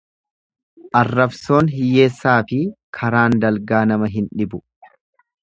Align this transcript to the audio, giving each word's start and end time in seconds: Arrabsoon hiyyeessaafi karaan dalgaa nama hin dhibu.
Arrabsoon 1.01 1.69
hiyyeessaafi 1.73 2.59
karaan 3.01 3.37
dalgaa 3.45 3.83
nama 3.93 4.11
hin 4.17 4.33
dhibu. 4.41 4.63